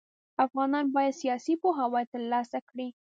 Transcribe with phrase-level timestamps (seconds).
[0.45, 2.87] افغانان بايد سياسي پوهاوی ترلاسه کړي.